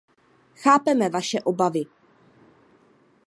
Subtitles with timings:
[0.53, 1.83] Chápeme vaše obavy.